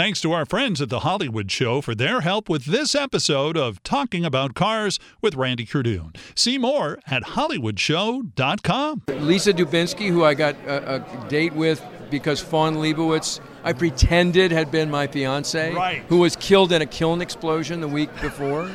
[0.00, 3.82] Thanks to our friends at The Hollywood Show for their help with this episode of
[3.82, 6.16] Talking About Cars with Randy Cardoon.
[6.34, 9.02] See more at hollywoodshow.com.
[9.08, 14.70] Lisa Dubinsky, who I got a, a date with because Fawn Liebowitz, I pretended had
[14.70, 16.02] been my fiance, Right.
[16.08, 18.70] who was killed in a kiln explosion the week before.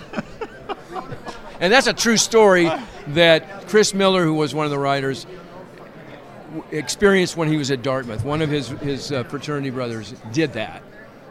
[1.59, 2.69] and that's a true story
[3.07, 5.25] that Chris Miller, who was one of the writers,
[6.69, 8.23] experienced when he was at Dartmouth.
[8.23, 10.83] One of his his uh, fraternity brothers did that.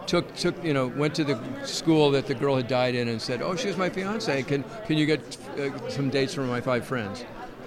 [0.06, 3.20] Took took you know went to the school that the girl had died in and
[3.20, 4.42] said, "Oh, she was my fiance.
[4.42, 7.24] Can can you get uh, some dates from my five friends?"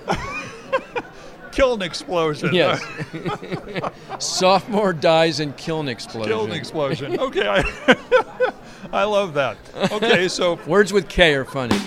[1.51, 2.53] Kiln explosion.
[2.53, 2.83] Yes.
[4.19, 6.31] Sophomore dies in kiln explosion.
[6.31, 7.19] Kiln explosion.
[7.27, 8.53] Okay, I,
[8.93, 9.57] I love that.
[9.91, 11.79] Okay, so Words with K are funny.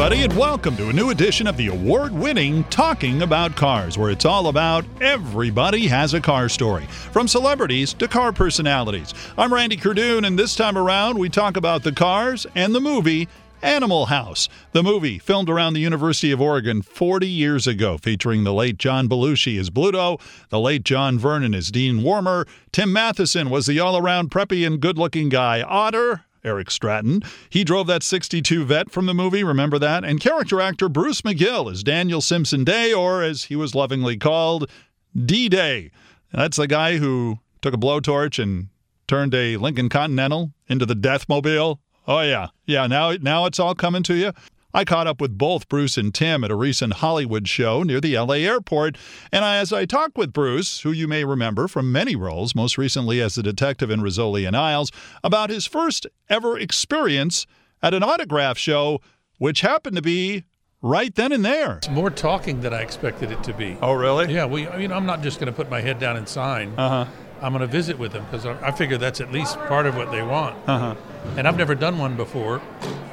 [0.00, 4.10] Everybody, and welcome to a new edition of the award winning Talking About Cars, where
[4.10, 9.12] it's all about everybody has a car story, from celebrities to car personalities.
[9.36, 13.28] I'm Randy Cardoon, and this time around, we talk about the cars and the movie.
[13.60, 18.54] Animal House, the movie filmed around the University of Oregon 40 years ago, featuring the
[18.54, 23.66] late John Belushi as Bluto, the late John Vernon as Dean Wormer, Tim Matheson was
[23.66, 27.22] the all around preppy and good looking guy, Otter, Eric Stratton.
[27.48, 30.04] He drove that 62 vet from the movie, remember that?
[30.04, 34.70] And character actor Bruce McGill as Daniel Simpson Day, or as he was lovingly called,
[35.16, 35.90] D Day.
[36.32, 38.68] That's the guy who took a blowtorch and
[39.06, 41.78] turned a Lincoln Continental into the Deathmobile.
[42.06, 42.48] Oh, yeah.
[42.66, 44.32] Yeah, now, now it's all coming to you.
[44.72, 48.16] I caught up with both Bruce and Tim at a recent Hollywood show near the
[48.16, 48.96] LA airport.
[49.32, 53.20] And as I talked with Bruce, who you may remember from many roles, most recently
[53.20, 54.90] as the detective in Rizzoli and Isles,
[55.24, 57.46] about his first ever experience
[57.82, 59.00] at an autograph show,
[59.38, 60.44] which happened to be
[60.82, 61.78] right then and there.
[61.78, 63.76] It's more talking than I expected it to be.
[63.82, 64.32] Oh, really?
[64.32, 64.62] Yeah, we.
[64.78, 66.74] You know, I'm not just going to put my head down and sign.
[66.76, 67.10] Uh huh.
[67.42, 69.96] I'm going to visit with them because I I figure that's at least part of
[69.96, 70.56] what they want.
[70.68, 70.94] Uh huh.
[71.36, 72.60] And I've never done one before,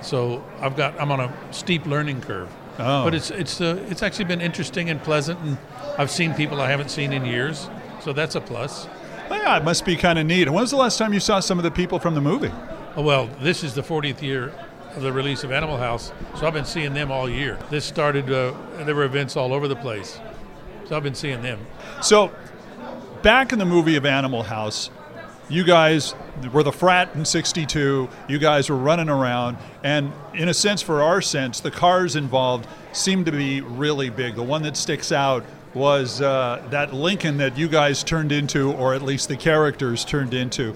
[0.02, 1.00] so I've got.
[1.00, 2.50] I'm on a steep learning curve.
[2.80, 3.04] Oh.
[3.04, 5.58] But it's it's uh, it's actually been interesting and pleasant, and
[5.98, 7.70] I've seen people I haven't seen in years,
[8.02, 8.88] so that's a plus.
[9.30, 10.48] Yeah, it must be kind of neat.
[10.48, 12.52] When was the last time you saw some of the people from the movie?
[12.96, 14.54] Oh, well, this is the 40th year
[14.96, 17.60] of the release of Animal House, so I've been seeing them all year.
[17.70, 18.32] This started.
[18.32, 20.20] Uh, there were events all over the place,
[20.86, 21.60] so I've been seeing them.
[22.02, 22.32] So,
[23.22, 24.90] back in the movie of Animal House,
[25.50, 26.14] you guys
[26.52, 28.10] were the frat in 62.
[28.28, 29.58] You guys were running around.
[29.84, 34.36] And in a sense, for our sense, the cars involved seemed to be really big.
[34.36, 38.94] The one that sticks out was uh, that Lincoln that you guys turned into, or
[38.94, 40.76] at least the characters turned into,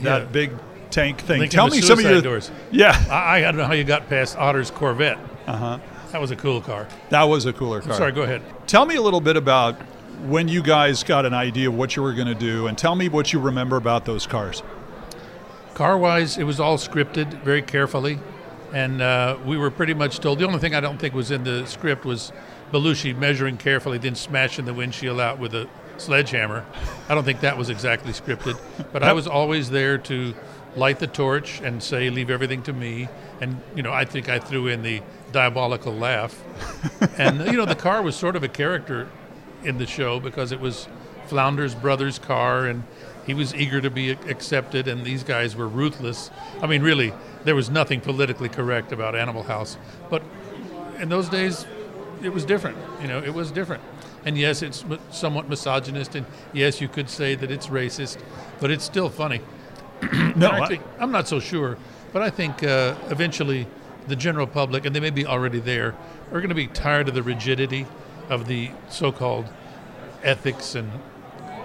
[0.00, 0.26] that Yeah.
[0.26, 0.52] big
[0.90, 1.40] tank thing.
[1.40, 2.20] Lincoln Tell me some of your.
[2.22, 2.50] doors.
[2.70, 2.96] Yeah.
[3.10, 5.18] I, I don't know how you got past Otter's Corvette.
[5.46, 5.78] Uh huh.
[6.12, 6.88] That was a cool car.
[7.10, 7.94] That was a cooler car.
[7.94, 8.42] Sorry, go ahead.
[8.66, 9.76] Tell me a little bit about
[10.22, 12.94] when you guys got an idea of what you were going to do, and tell
[12.94, 14.62] me what you remember about those cars.
[15.74, 18.20] Car wise, it was all scripted very carefully,
[18.72, 20.38] and uh, we were pretty much told.
[20.38, 22.30] The only thing I don't think was in the script was
[22.70, 26.64] Belushi measuring carefully, then smashing the windshield out with a sledgehammer.
[27.08, 28.60] I don't think that was exactly scripted,
[28.92, 30.34] but I was always there to
[30.76, 33.08] light the torch and say, "Leave everything to me."
[33.40, 35.02] And you know, I think I threw in the
[35.32, 36.40] diabolical laugh,
[37.18, 39.08] and you know, the car was sort of a character
[39.64, 40.88] in the show because it was
[41.26, 42.82] Flounder's brother's car, and
[43.26, 46.30] he was eager to be accepted, and these guys were ruthless.
[46.60, 47.12] I mean, really,
[47.44, 49.76] there was nothing politically correct about Animal House,
[50.10, 50.22] but
[50.98, 51.66] in those days,
[52.22, 52.76] it was different.
[53.00, 53.82] You know, it was different.
[54.24, 58.18] And yes, it's somewhat misogynist, and yes, you could say that it's racist,
[58.60, 59.40] but it's still funny.
[60.34, 61.76] No, I I'm not so sure,
[62.12, 63.66] but I think uh, eventually
[64.08, 65.94] the general public, and they may be already there,
[66.32, 67.86] are going to be tired of the rigidity
[68.28, 69.48] of the so-called
[70.22, 70.90] ethics and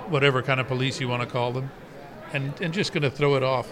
[0.10, 1.70] whatever kind of police you want to call them,
[2.34, 3.72] and, and just going to throw it off.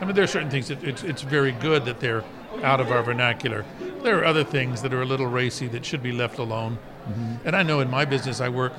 [0.00, 2.24] I mean, there are certain things that it's, it's very good that they're
[2.62, 3.64] out of our vernacular.
[4.02, 6.78] There are other things that are a little racy that should be left alone.
[7.08, 7.46] Mm-hmm.
[7.46, 8.72] And I know in my business I work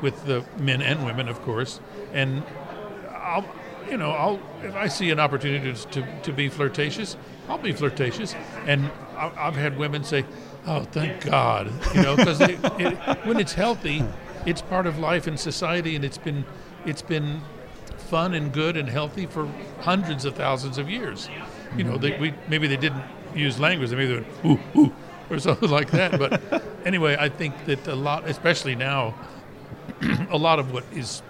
[0.00, 1.80] with the men and women, of course,
[2.12, 2.42] and
[3.10, 3.44] I'll,
[3.88, 7.16] you know, I'll if I see an opportunity to, to, to be flirtatious,
[7.48, 8.34] I'll be flirtatious.
[8.66, 10.24] And I- I've had women say,
[10.66, 14.04] "Oh, thank God," you know, because it, it, when it's healthy,
[14.46, 16.44] it's part of life and society, and it's been
[16.84, 17.40] it's been
[17.96, 19.48] fun and good and healthy for
[19.80, 21.28] hundreds of thousands of years.
[21.76, 23.04] You know, they, we maybe they didn't
[23.34, 24.92] use language, maybe they went ooh ooh
[25.30, 26.18] or something like that.
[26.18, 29.14] But anyway, I think that a lot, especially now,
[30.30, 31.22] a lot of what is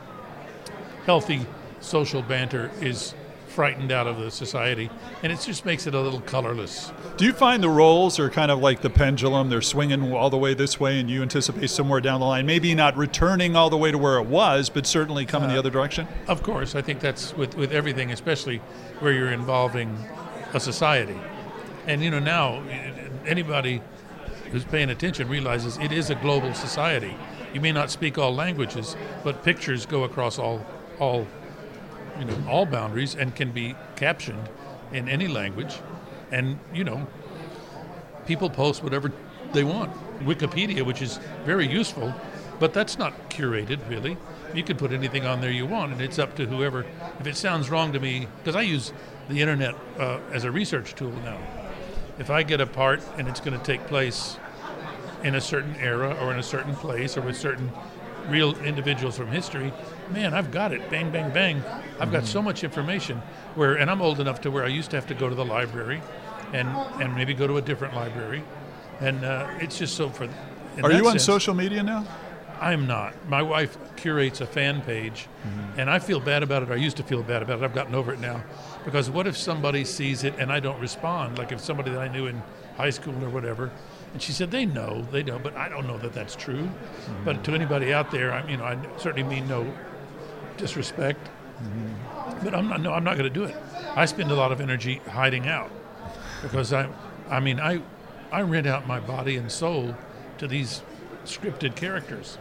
[1.07, 1.47] healthy
[1.81, 3.15] social banter is
[3.53, 4.91] frightened out of the society,
[5.23, 6.93] and it just makes it a little colorless.
[7.17, 9.51] Do you find the roles are kind of like the pendulum?
[9.51, 12.75] They're swinging all the way this way, and you anticipate somewhere down the line, maybe
[12.75, 15.71] not returning all the way to where it was, but certainly coming the uh, other
[15.71, 16.09] direction?
[16.27, 18.59] Of course, I think that's with, with everything, especially
[19.01, 19.97] where you're involving
[20.55, 21.19] a society.
[21.87, 22.63] And you know, now
[23.27, 23.83] anybody
[24.51, 27.15] who's paying attention realizes it is a global society.
[27.53, 30.65] You may not speak all languages, but pictures go across all
[30.99, 31.27] all
[32.19, 34.49] you know all boundaries and can be captioned
[34.93, 35.79] in any language.
[36.31, 37.07] And you know,
[38.27, 39.13] people post whatever
[39.53, 39.93] they want.
[40.21, 42.15] Wikipedia, which is very useful,
[42.59, 44.17] but that's not curated really.
[44.55, 46.85] You can put anything on there you want, and it's up to whoever.
[47.19, 48.93] If it sounds wrong to me, because I use
[49.29, 51.39] the internet uh, as a research tool now.
[52.19, 54.37] If I get a part and it's going to take place
[55.25, 57.73] in a certain era or in a certain place or with certain
[58.29, 59.73] real individuals from history,
[60.13, 60.89] man, I've got it.
[60.91, 61.63] Bang, bang, bang.
[61.99, 63.19] I've got so much information.
[63.55, 65.45] Where, and I'm old enough to where I used to have to go to the
[65.45, 66.03] library,
[66.53, 66.69] and
[67.01, 68.43] and maybe go to a different library,
[69.01, 70.29] and uh, it's just so for.
[70.83, 72.07] Are you on sense, social media now?
[72.61, 73.13] I'm not.
[73.29, 75.81] My wife curates a fan page, Mm-hmm.
[75.81, 76.71] and I feel bad about it.
[76.71, 77.65] I used to feel bad about it.
[77.65, 78.43] I've gotten over it now,
[78.85, 81.39] because what if somebody sees it and I don't respond?
[81.39, 82.41] Like if somebody that I knew in
[82.77, 83.71] high school or whatever,
[84.13, 86.63] and she said they know, they know, but I don't know that that's true.
[86.63, 87.25] Mm-hmm.
[87.25, 89.67] But to anybody out there, I, you know, I certainly mean no
[90.63, 91.29] disrespect,
[91.63, 92.45] Mm-hmm.
[92.45, 92.81] but I'm not.
[92.81, 93.55] No, I'm not going to do it.
[93.95, 95.71] I spend a lot of energy hiding out
[96.43, 96.89] because I,
[97.31, 97.81] I mean, I,
[98.33, 99.95] I rent out my body and soul
[100.39, 100.83] to these
[101.25, 102.39] scripted characters,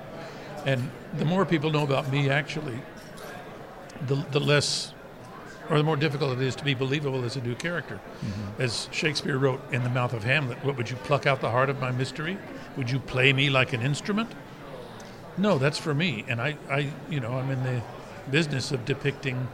[0.66, 2.80] and the more people know about me, actually,
[4.08, 4.94] the the less.
[5.70, 8.00] Or the more difficult it is to be believable as a new character.
[8.60, 11.70] As Shakespeare wrote in The Mouth of Hamlet, what would you pluck out the heart
[11.70, 12.38] of my mystery?
[12.76, 14.30] Would you play me like an instrument?
[15.38, 16.26] No, that's for me.
[16.28, 17.82] And I, I you know, I'm in the
[18.30, 19.48] business of depicting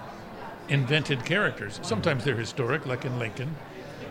[0.69, 1.75] invented characters.
[1.75, 1.83] Mm-hmm.
[1.83, 3.55] Sometimes they're historic, like in Lincoln,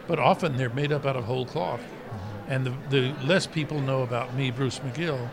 [0.06, 1.80] but often they're made up out of whole cloth.
[1.80, 2.52] Mm-hmm.
[2.52, 5.28] And the, the less people know about me, Bruce McGill,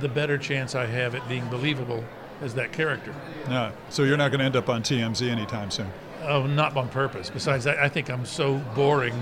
[0.00, 2.04] the better chance I have at being believable
[2.40, 3.14] as that character.
[3.48, 3.72] No.
[3.90, 5.90] So you're not going to end up on TMZ anytime soon.
[6.28, 7.30] Oh, not on purpose.
[7.30, 9.14] Besides, I, I think I'm so boring;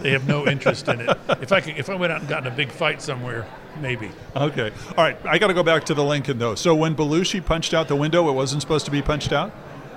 [0.00, 1.18] they have no interest in it.
[1.40, 3.46] If I could, if I went out and got in a big fight somewhere,
[3.80, 4.10] maybe.
[4.36, 4.70] Okay.
[4.96, 5.16] All right.
[5.26, 6.54] I got to go back to the Lincoln though.
[6.54, 9.52] So when Belushi punched out the window, it wasn't supposed to be punched out.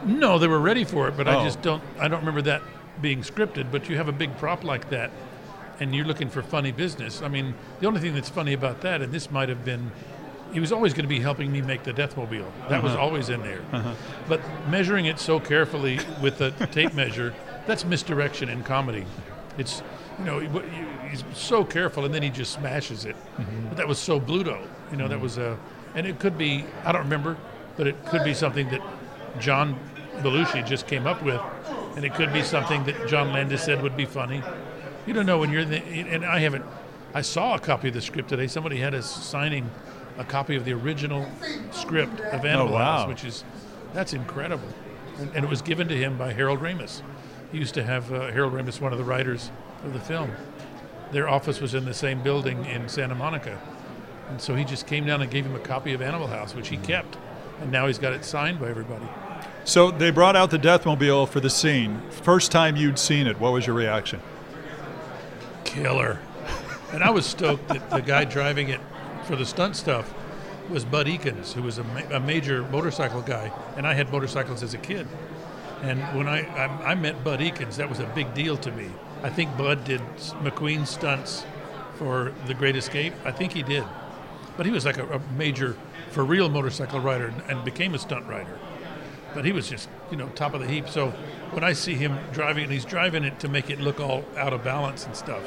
[0.05, 1.39] No, they were ready for it, but Oh.
[1.39, 1.83] I just don't.
[1.99, 2.61] I don't remember that
[3.01, 3.71] being scripted.
[3.71, 5.11] But you have a big prop like that,
[5.79, 7.21] and you're looking for funny business.
[7.21, 9.91] I mean, the only thing that's funny about that, and this might have been,
[10.51, 12.49] he was always going to be helping me make the Deathmobile.
[12.69, 13.01] That was uh-huh.
[13.01, 13.61] always in there.
[13.71, 13.93] Uh-huh.
[14.27, 17.33] But measuring it so carefully with the tape measure,
[17.67, 19.05] that's misdirection in comedy.
[19.57, 19.81] It's
[20.19, 20.39] you know
[21.09, 23.15] he's so careful, and then he just smashes it.
[23.37, 23.69] Mm-hmm.
[23.69, 24.65] But that was so Bluto.
[24.91, 25.23] You know that mm-hmm.
[25.23, 25.57] was a,
[25.93, 27.37] and it could be I don't remember,
[27.77, 28.81] but it could be something that
[29.39, 29.77] John
[30.17, 31.41] Belushi just came up with,
[31.95, 34.41] and it could be something that John Landis said would be funny.
[35.05, 36.65] You don't know when you're in the, and I haven't.
[37.13, 38.47] I saw a copy of the script today.
[38.47, 39.69] Somebody had us signing
[40.17, 41.27] a copy of the original
[41.71, 42.99] script of Animal wow.
[42.99, 43.43] House, which is
[43.93, 44.67] that's incredible,
[45.17, 47.01] and, and it was given to him by Harold Ramis.
[47.51, 49.51] He used to have uh, Harold Ramis, one of the writers
[49.83, 50.31] of the film.
[51.11, 53.59] Their office was in the same building in Santa Monica,
[54.29, 56.69] and so he just came down and gave him a copy of Animal House, which
[56.69, 57.17] he kept,
[57.61, 59.07] and now he's got it signed by everybody.
[59.63, 62.01] So they brought out the Deathmobile for the scene.
[62.09, 64.21] First time you'd seen it, what was your reaction?
[65.75, 66.19] killer.
[66.93, 68.79] And I was stoked that the guy driving it
[69.25, 70.13] for the stunt stuff
[70.69, 74.63] was Bud Ekins, who was a, ma- a major motorcycle guy, and I had motorcycles
[74.63, 75.07] as a kid.
[75.81, 78.89] And when I, I I met Bud Ekins, that was a big deal to me.
[79.23, 80.01] I think Bud did
[80.41, 81.45] McQueen stunts
[81.95, 83.13] for The Great Escape.
[83.23, 83.83] I think he did,
[84.57, 85.75] but he was like a, a major,
[86.11, 88.57] for real motorcycle rider, and, and became a stunt rider.
[89.33, 90.87] But he was just, you know, top of the heap.
[90.87, 91.09] So
[91.51, 94.53] when I see him driving, and he's driving it to make it look all out
[94.53, 95.43] of balance and stuff.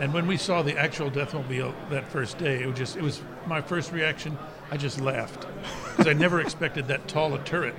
[0.00, 3.20] And when we saw the actual Deathmobile that first day, it was just, it was
[3.46, 4.38] my first reaction.
[4.70, 5.46] I just laughed
[5.90, 7.74] because I never expected that tall a turret.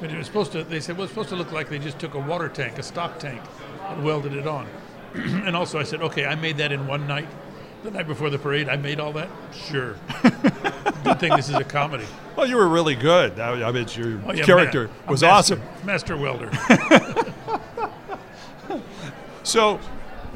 [0.00, 1.98] But it was supposed to, they said, well, it's supposed to look like they just
[1.98, 3.40] took a water tank, a stock tank,
[3.88, 4.66] and welded it on.
[5.14, 7.28] and also I said, okay, I made that in one night.
[7.84, 9.28] The night before the parade, I made all that?
[9.54, 9.94] Sure.
[11.04, 12.04] Good thing this is a comedy.
[12.36, 13.38] Well, you were really good.
[13.40, 15.86] I, I mean, your Oh, yeah, character was master- awesome.
[15.86, 16.50] Master welder.
[19.42, 19.80] So,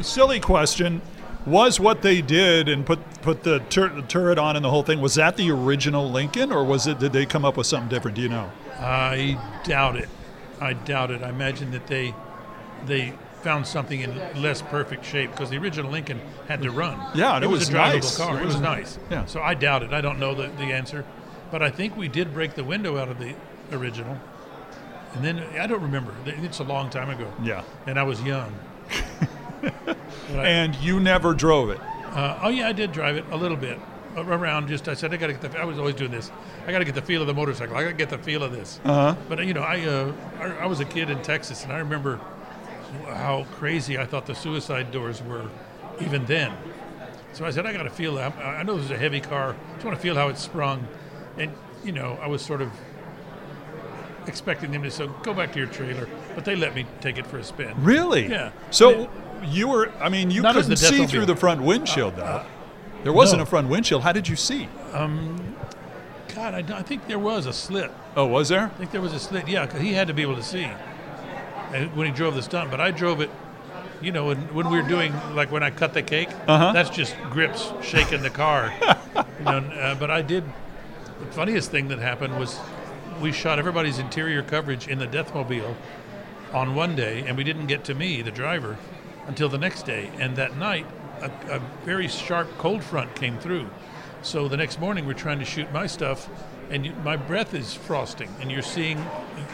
[0.03, 1.01] silly question:
[1.47, 4.83] Was what they did and put put the, tur- the turret on and the whole
[4.83, 6.99] thing was that the original Lincoln, or was it?
[6.99, 8.17] Did they come up with something different?
[8.17, 8.51] Do you know?
[8.79, 10.09] I doubt it.
[10.61, 11.23] I doubt it.
[11.23, 12.15] I imagine that they
[12.87, 16.99] they found something in less perfect shape because the original Lincoln had to run.
[17.15, 18.17] Yeah, and it was, was a drivable nice.
[18.17, 18.37] car.
[18.39, 18.99] It It was, was- nice.
[19.11, 19.27] yeah.
[19.27, 19.93] So I doubt it.
[19.93, 21.05] I don't know the, the answer,
[21.51, 23.35] but I think we did break the window out of the
[23.71, 24.19] original,
[25.15, 26.15] And then I don't remember.
[26.25, 27.31] It's a long time ago.
[27.43, 27.65] Yeah.
[27.87, 28.55] And I was young.
[30.33, 31.81] And you never drove it.
[32.07, 33.79] Uh, oh yeah, I did drive it a little bit
[34.17, 34.69] around.
[34.69, 35.61] Just I said I got to get the.
[35.61, 36.31] I was always doing this.
[36.67, 37.77] I got to get the feel of the motorcycle.
[37.77, 38.81] I got to get the feel of this.
[38.85, 39.15] Uh-huh.
[39.29, 42.21] But you know, I, uh, I I was a kid in Texas, and I remember
[43.07, 45.49] how crazy I thought the suicide doors were,
[46.01, 46.53] even then.
[47.33, 48.37] So I said I got to feel that.
[48.39, 49.51] I I know this is a heavy car.
[49.51, 50.87] I just want to feel how it's sprung,
[51.37, 51.53] and
[51.85, 52.71] you know, I was sort of
[54.27, 57.27] expecting them to say, "Go back to your trailer," but they let me take it
[57.27, 57.73] for a spin.
[57.83, 58.27] Really?
[58.29, 58.53] Yeah.
[58.71, 59.09] So
[59.47, 62.45] you were, I mean, you couldn't see through the front windshield, though.
[63.03, 63.43] There wasn't no.
[63.43, 64.03] a front windshield.
[64.03, 64.69] How did you see?
[66.35, 67.91] God, I, I think there was a slit.
[68.17, 68.65] Oh, was there?
[68.65, 69.47] I think there was a slit.
[69.47, 70.65] Yeah, because he had to be able to see
[71.95, 72.71] when he drove the stunt.
[72.71, 73.31] But I drove it,
[74.01, 76.31] you know, when, when we were doing like when I cut the cake.
[76.49, 76.73] Uh-huh.
[76.73, 78.73] That's just grips shaking the car.
[79.39, 80.45] you know, uh, but I did.
[81.21, 82.59] The funniest thing that happened was
[83.21, 85.75] we shot everybody's interior coverage in the Deathmobile
[86.55, 88.79] on one day, and we didn't get to me, the driver,
[89.27, 90.11] until the next day.
[90.19, 90.87] And that night,
[91.21, 93.69] a, a very sharp cold front came through.
[94.23, 96.29] So the next morning, we're trying to shoot my stuff,
[96.71, 99.05] and you, my breath is frosting, and you're seeing,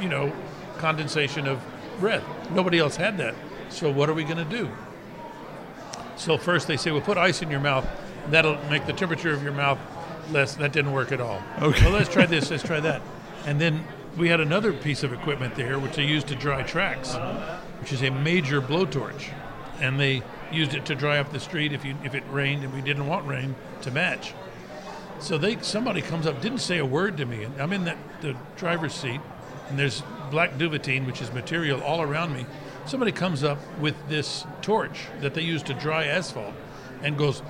[0.00, 0.32] you know,
[0.78, 1.60] condensation of
[1.98, 2.22] breath.
[2.52, 3.34] Nobody else had that.
[3.70, 4.68] So what are we going to do?
[6.16, 7.86] So first they say, well, put ice in your mouth.
[8.28, 9.78] That'll make the temperature of your mouth
[10.30, 10.54] less.
[10.56, 11.42] That didn't work at all.
[11.60, 11.84] Okay.
[11.84, 12.50] Well, let's try this.
[12.50, 13.00] Let's try that.
[13.46, 13.84] And then
[14.16, 17.14] we had another piece of equipment there, which they used to dry tracks,
[17.80, 19.30] which is a major blowtorch,
[19.80, 22.74] and they used it to dry up the street if you if it rained and
[22.74, 24.34] we didn't want rain to match.
[25.20, 28.36] So they somebody comes up, didn't say a word to me, and I'm in the
[28.56, 29.20] driver's seat,
[29.68, 32.46] and there's black duvetine, which is material all around me.
[32.86, 36.54] Somebody comes up with this torch that they use to dry asphalt,
[37.02, 37.42] and goes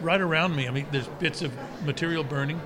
[0.00, 0.66] right around me.
[0.66, 1.52] I mean, there's bits of
[1.84, 2.60] material burning,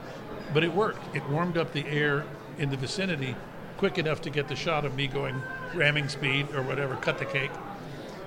[0.52, 1.14] but it worked.
[1.14, 2.24] It warmed up the air
[2.58, 3.36] in the vicinity
[3.80, 5.40] quick enough to get the shot of me going
[5.74, 7.50] ramming speed or whatever, cut the cake.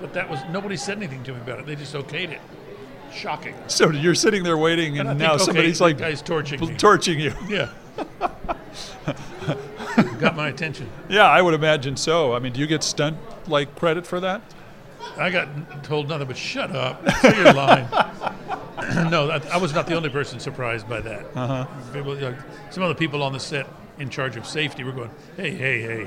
[0.00, 1.66] But that was nobody said anything to me about it.
[1.66, 2.40] They just okayed it.
[3.12, 3.54] Shocking.
[3.68, 6.66] So you're sitting there waiting, and, And now think, okay, somebody's like guy's torching bl-
[6.66, 6.76] me.
[6.76, 7.32] torching you.
[7.48, 7.70] Yeah.
[10.18, 10.88] Got my attention.
[11.08, 12.34] Yeah, I would imagine so.
[12.34, 13.16] I mean, do you get stunt
[13.46, 14.42] like credit for that?
[15.16, 17.08] I got told nothing but shut up.
[17.20, 17.86] Say your line.
[19.10, 21.26] no, I, I was not the only person surprised by that.
[21.36, 21.66] Uh-huh.
[21.92, 22.36] People, like,
[22.70, 23.66] some of the people on the set
[23.98, 26.04] in charge of safety were going, hey, hey, hey,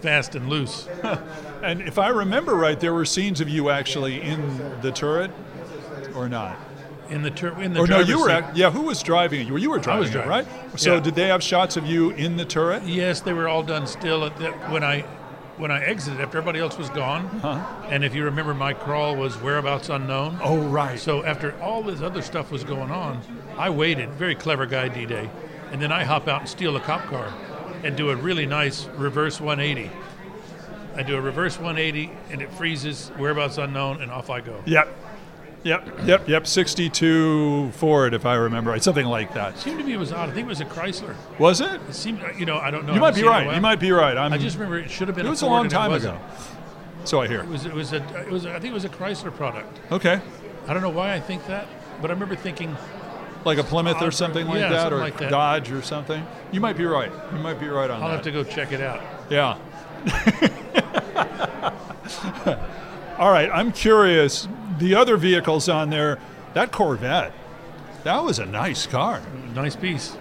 [0.00, 0.88] fast and loose.
[1.60, 5.32] And if I remember right, there were scenes of you actually in the turret,
[6.14, 6.56] or not?
[7.10, 7.58] In the, turret.
[7.58, 8.28] in the Or no, you were.
[8.54, 9.48] yeah, who was driving it?
[9.48, 9.58] You were.
[9.58, 10.30] You were driving, was it, driving.
[10.30, 10.46] right?
[10.78, 11.00] So Yeah.
[11.00, 12.84] did they have shots of you in the turret?
[12.84, 15.04] Yes, they were all done still at the, when I
[15.58, 17.26] when I exited after everybody else was gone.
[17.26, 17.86] Uh-huh.
[17.88, 20.38] And if you remember, my crawl was whereabouts unknown.
[20.42, 20.98] Oh, right.
[20.98, 23.20] So after all this other stuff was going on,
[23.56, 24.10] I waited.
[24.10, 25.28] Very clever guy, D-Day.
[25.72, 27.32] And then I hop out and steal a cop car
[27.82, 29.90] and do a really nice reverse 180.
[30.96, 34.62] I do a reverse 180 and it freezes, whereabouts unknown, and off I go.
[34.66, 34.88] Yep.
[35.68, 36.06] Yep.
[36.06, 36.28] Yep.
[36.28, 36.46] Yep.
[36.46, 39.54] 62 Ford, if I remember right, something like that.
[39.54, 40.30] It seemed to me it was odd.
[40.30, 41.14] I think it was a Chrysler.
[41.38, 41.78] Was it?
[41.88, 42.94] It seemed, uh, you know, I don't know.
[42.94, 43.54] You might be seen it in a right.
[43.54, 44.16] You might be right.
[44.16, 45.26] I'm, I just remember it should have been.
[45.26, 46.18] It was a Ford long time ago.
[47.04, 47.40] So I hear.
[47.40, 47.66] It was.
[47.66, 48.02] It was a.
[48.20, 48.46] It was.
[48.46, 49.78] I think it was a Chrysler product.
[49.92, 50.20] Okay.
[50.66, 51.66] I don't know why I think that,
[52.00, 52.74] but I remember thinking,
[53.44, 55.30] Like a Plymouth or something like yeah, that, something or like that.
[55.30, 56.26] Dodge or something.
[56.50, 57.12] You might be right.
[57.32, 58.06] You might be right on that.
[58.06, 59.02] I'll have to go check it out.
[59.28, 59.58] Yeah.
[63.18, 64.48] All right, I'm curious.
[64.78, 66.18] The other vehicles on there,
[66.54, 67.32] that Corvette,
[68.04, 69.22] that was a nice car.
[69.54, 70.16] Nice piece,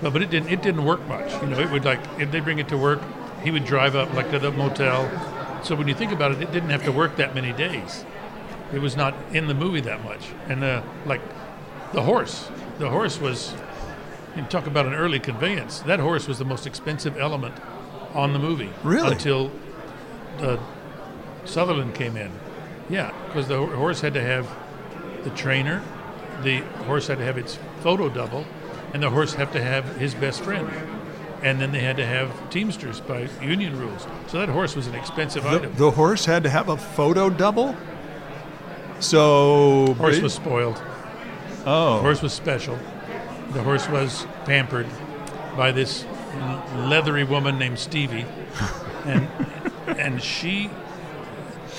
[0.00, 0.48] but but it didn't.
[0.48, 1.30] It didn't work much.
[1.42, 3.00] You know, it would like if they bring it to work,
[3.42, 5.10] he would drive up like to the motel.
[5.62, 8.04] So when you think about it, it didn't have to work that many days.
[8.72, 10.28] It was not in the movie that much.
[10.48, 11.20] And uh, like
[11.92, 13.54] the horse, the horse was.
[14.34, 15.80] You talk about an early conveyance.
[15.80, 17.54] That horse was the most expensive element
[18.14, 18.70] on the movie.
[18.82, 19.12] Really?
[19.12, 19.50] Until
[20.38, 20.56] uh,
[21.44, 22.32] Sutherland came in.
[22.92, 24.46] Yeah, because the horse had to have
[25.24, 25.82] the trainer,
[26.42, 28.44] the horse had to have its photo double,
[28.92, 30.68] and the horse had to have his best friend.
[31.42, 34.06] And then they had to have teamsters by union rules.
[34.28, 35.74] So that horse was an expensive The, item.
[35.74, 37.74] the horse had to have a photo double.
[39.00, 40.80] So horse was spoiled.
[41.66, 42.78] oh The horse was special.
[43.52, 44.86] The horse was pampered
[45.56, 46.04] by this
[46.76, 48.24] leathery woman named Stevie,
[49.04, 49.28] and
[49.86, 50.70] and she,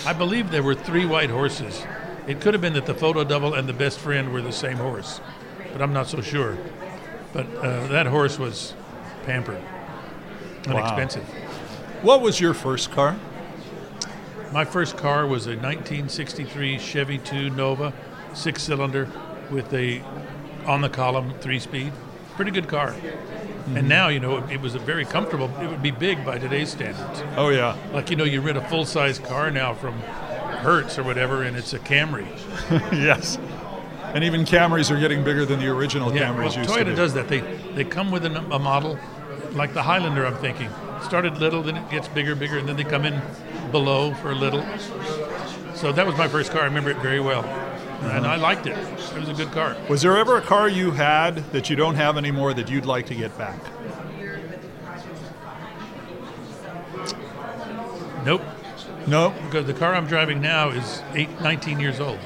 [0.06, 1.86] I believe there were three white horses.
[2.28, 4.78] It could have been that the photo double and the best friend were the same
[4.78, 5.20] horse,
[5.72, 6.58] but I'm not so sure.
[7.34, 8.74] But uh, that horse was
[9.26, 9.62] pampered
[10.66, 10.82] and Wow.
[10.84, 11.24] expensive.
[12.02, 13.18] What was your first car?
[14.52, 17.92] My first car was a 1963 Chevy 2 Nova,
[18.34, 19.10] six cylinder,
[19.50, 20.02] with a
[20.66, 21.92] on the column three speed.
[22.36, 22.90] Pretty good car.
[22.90, 23.88] And mm-hmm.
[23.88, 25.50] now, you know, it, it was a very comfortable.
[25.62, 27.24] It would be big by today's standards.
[27.38, 27.78] Oh yeah.
[27.94, 31.56] Like you know, you rent a full size car now from Hertz or whatever, and
[31.56, 32.28] it's a Camry.
[32.92, 33.38] yes.
[34.14, 36.86] And even Camrys are getting bigger than the original Yeah, Camrys well, used to Toyota
[36.86, 36.96] be.
[36.96, 37.28] does that.
[37.30, 37.40] They
[37.74, 39.00] they come with an, a model
[39.54, 40.26] like the Highlander.
[40.26, 40.70] I'm thinking
[41.04, 43.22] started little, then it gets bigger, bigger, and then they come in
[43.72, 44.62] below for a little.
[45.76, 46.62] So that was my first car.
[46.62, 47.44] I remember it very well,
[48.12, 48.78] and I liked it.
[48.78, 49.76] It was a good car.
[49.90, 53.06] Was there ever a car you had that you don't have anymore that you'd like
[53.08, 53.60] to get back?
[58.26, 58.42] Nope,
[59.06, 59.32] No.
[59.46, 62.20] because the car I'm driving now is eight, 19 years old.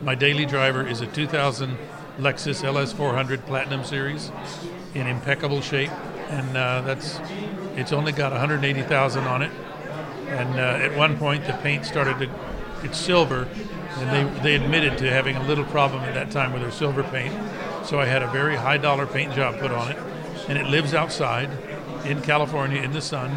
[0.00, 1.76] My daily driver is a 2000
[2.18, 4.32] Lexus LS400 Platinum Series
[4.94, 5.90] in impeccable shape,
[6.30, 7.20] and uh, that's
[7.76, 9.50] it's only got 180,000 on it.
[10.28, 12.30] And uh, at one point, the paint started to
[12.82, 13.48] it's silver,
[13.98, 17.02] and they they admitted to having a little problem at that time with their silver
[17.02, 17.34] paint.
[17.84, 19.98] So I had a very high dollar paint job put on it,
[20.48, 21.50] and it lives outside
[22.04, 23.30] in California in the sun,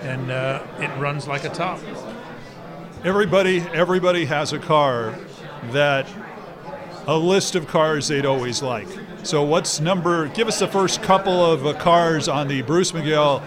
[0.00, 1.80] and uh, it runs like a top.
[3.04, 5.18] Everybody everybody has a car
[5.72, 6.06] that
[7.06, 8.88] a list of cars they'd always like.
[9.22, 13.42] So what's number give us the first couple of uh, cars on the Bruce McGill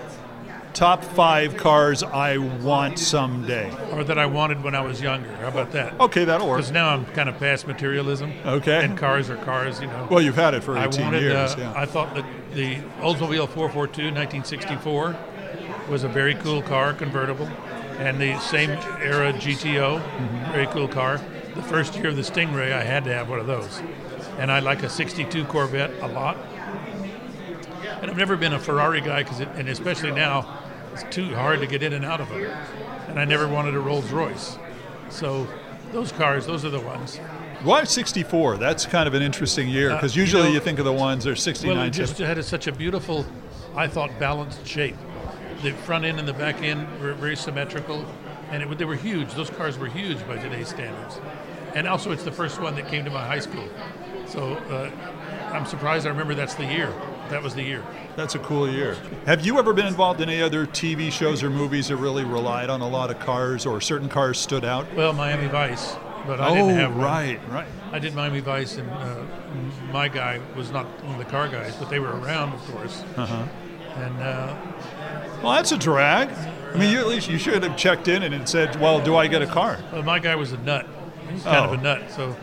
[0.74, 3.72] top 5 cars I want someday.
[3.92, 5.30] or that I wanted when I was younger.
[5.38, 6.00] How about that?
[6.00, 6.58] Okay, that'll work.
[6.60, 8.32] Because now I'm kind of past materialism.
[8.46, 8.84] Okay.
[8.86, 10.08] And cars are cars, you know.
[10.10, 11.22] Well, you've had it for I 18 wanted.
[11.22, 11.74] years, uh, yeah.
[11.76, 15.16] I thought that the Oldsmobile 442 1964
[15.90, 17.48] was a very cool car, convertible,
[17.98, 18.70] and the same
[19.02, 20.52] era GTO, Mm-hmm.
[20.54, 21.20] very cool car.
[21.56, 23.82] The first year of the Stingray, I had to have one of those,
[24.38, 26.38] and I like a '62 Corvette a lot.
[28.02, 30.59] And I've never been a Ferrari guy, because and especially now,
[30.94, 32.44] it's too hard to get in and out of them.
[33.08, 34.58] And I never wanted a Rolls Royce,
[35.10, 35.48] so
[35.92, 37.18] those cars, those are the ones.
[37.64, 38.58] Why 64?
[38.58, 40.94] That's kind of an interesting year because Uh, you usually know- you think of the
[40.94, 41.76] ones that are 69.
[41.78, 43.26] Well, it just had a, such a beautiful,
[43.76, 44.96] I thought, balanced shape.
[45.62, 48.06] The front end and the back end were very symmetrical,
[48.52, 49.34] and it, they were huge.
[49.34, 51.20] Those cars were huge by today's standards.
[51.76, 53.68] And also, it's the first one that came to my high school.
[54.26, 54.90] So uh,
[55.54, 56.94] I'm surprised I remember that's the year.
[57.30, 57.84] That was the year.
[58.16, 58.98] That's a cool year.
[59.26, 62.70] Have you ever been involved in any other TV shows or movies that really relied
[62.70, 64.92] on a lot of cars or certain cars stood out?
[64.96, 67.02] Well, Miami Vice, but I oh, didn't have one.
[67.06, 67.68] right, right.
[67.92, 69.24] I did Miami Vice, and uh,
[69.94, 73.04] my guy was not one of the car guys, but they were around, of course.
[73.16, 73.46] Uh-huh.
[73.96, 74.56] And uh,
[75.44, 76.30] Well, that's a drag.
[76.74, 79.28] I mean, you at least you should have checked in and said, "Well, do I
[79.28, 80.88] get a car?" Well, my guy was a nut.
[81.32, 81.74] He's kind Oh.
[81.74, 82.12] of a nut.
[82.12, 82.36] So,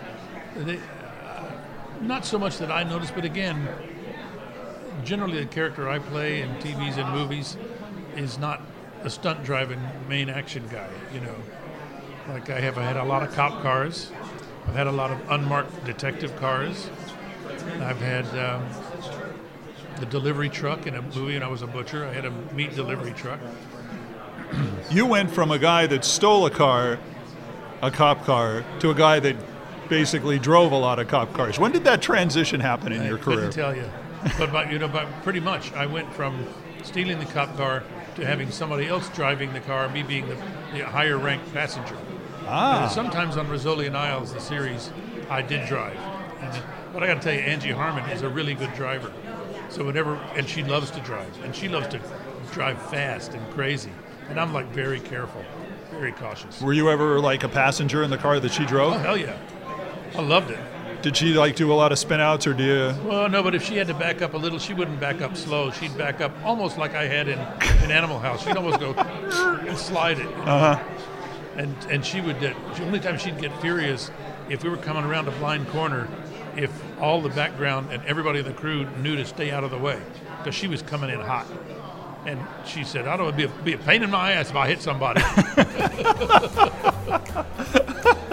[0.56, 1.50] they, uh,
[2.02, 3.68] not so much that I noticed, but again,
[5.04, 7.56] generally the character I play in TVs and movies
[8.16, 8.62] is not
[9.02, 10.88] a stunt driving main action guy.
[11.12, 11.34] You know,
[12.28, 14.10] like I have I had a lot of cop cars.
[14.66, 16.90] I've had a lot of unmarked detective cars.
[17.80, 18.66] I've had um,
[20.00, 22.04] the delivery truck in a movie, and I was a butcher.
[22.04, 23.38] I had a meat delivery truck.
[24.90, 26.98] You went from a guy that stole a car,
[27.82, 29.36] a cop car, to a guy that
[29.88, 31.58] basically drove a lot of cop cars.
[31.58, 33.36] When did that transition happen in your career?
[33.36, 33.90] couldn't tell you,
[34.38, 36.46] but, but you know, but pretty much, I went from
[36.82, 37.82] stealing the cop car
[38.16, 40.36] to having somebody else driving the car, me being the,
[40.72, 41.96] the higher ranked passenger.
[42.46, 44.90] Ah, And sometimes on Rizzoli and Isles, the series,
[45.28, 45.96] I did drive.
[46.40, 46.62] And,
[46.92, 49.12] but I got to tell you, Angie Harmon is a really good driver.
[49.68, 52.00] So whenever, and she loves to drive, and she loves to
[52.52, 53.90] drive fast and crazy.
[54.30, 55.44] And I'm like very careful,
[55.90, 56.60] very cautious.
[56.60, 58.92] were you ever like a passenger in the car that she drove?
[58.94, 59.02] Oh drove?
[59.04, 59.36] hell yeah,
[60.14, 60.58] I loved it.
[61.02, 63.08] Did she like do a lot of spin outs or do you?
[63.08, 65.36] Well, no, but if she had to back up a little, she wouldn't back up
[65.36, 65.70] slow.
[65.70, 67.38] She'd back up almost like I had in,
[67.84, 68.44] in Animal House.
[68.44, 68.92] She'd almost go
[69.68, 70.26] and slide it.
[70.38, 70.84] Uh huh.
[71.56, 72.40] And and she would.
[72.40, 74.10] The only time she'd get furious
[74.48, 76.08] if we were coming around a blind corner,
[76.56, 79.78] if all the background and everybody in the crew knew to stay out of the
[79.78, 80.00] way,
[80.38, 81.46] because she was coming in hot.
[82.26, 84.50] And she said, "I don't want to be a, be a pain in my ass
[84.50, 85.22] if I hit somebody."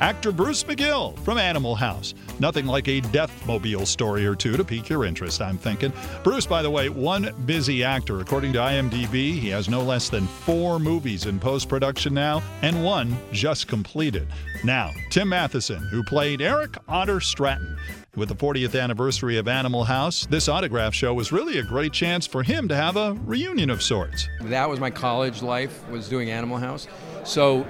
[0.00, 2.14] Actor Bruce McGill from Animal House.
[2.38, 5.92] Nothing like a Deathmobile story or two to pique your interest, I'm thinking.
[6.22, 8.20] Bruce, by the way, one busy actor.
[8.20, 12.84] According to IMDb, he has no less than four movies in post production now, and
[12.84, 14.26] one just completed.
[14.64, 17.76] Now, Tim Matheson, who played Eric Otter Stratton.
[18.16, 22.26] With the 40th anniversary of Animal House, this autograph show was really a great chance
[22.26, 24.28] for him to have a reunion of sorts.
[24.42, 26.88] that was my college life was doing Animal House.
[27.22, 27.64] So,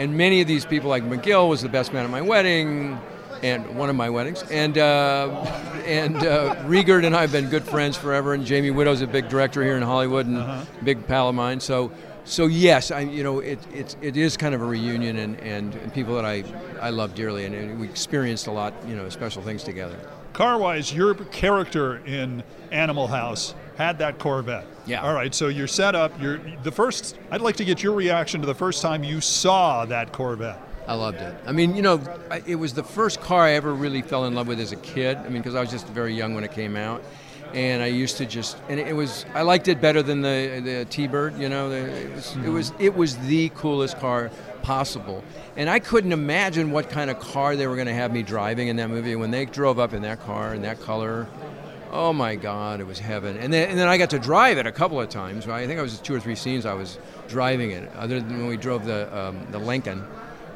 [0.00, 2.98] and many of these people, like McGill, was the best man at my wedding,
[3.42, 5.28] and one of my weddings, and uh,
[5.84, 8.32] and uh, Riegert and I have been good friends forever.
[8.32, 11.60] And Jamie Widdoes a big director here in Hollywood and big pal of mine.
[11.60, 11.92] So.
[12.26, 15.74] So yes, I you know it, it, it is kind of a reunion and, and,
[15.74, 16.44] and people that I,
[16.80, 19.96] I love dearly and, and we experienced a lot you know special things together.
[20.34, 24.66] car wise, your character in Animal House had that Corvette.
[24.86, 25.02] Yeah.
[25.02, 25.34] All right.
[25.34, 26.20] So you're set up.
[26.20, 27.18] You're the first.
[27.30, 30.60] I'd like to get your reaction to the first time you saw that Corvette.
[30.86, 31.34] I loved it.
[31.46, 32.02] I mean, you know,
[32.46, 35.18] it was the first car I ever really fell in love with as a kid.
[35.18, 37.04] I mean, because I was just very young when it came out,
[37.54, 40.86] and I used to just, and it was, I liked it better than the the
[40.86, 41.38] T-Bird.
[41.38, 42.54] You know, it was, it mm-hmm.
[42.54, 45.22] was, it was the coolest car possible,
[45.56, 48.66] and I couldn't imagine what kind of car they were going to have me driving
[48.66, 49.14] in that movie.
[49.14, 51.28] When they drove up in that car in that color,
[51.92, 53.36] Oh my God, it was heaven.
[53.36, 55.46] And then, and then I got to drive it a couple of times.
[55.46, 55.62] Right?
[55.62, 56.98] I think I was two or three scenes I was
[57.28, 60.04] driving it, other than when we drove the um, the Lincoln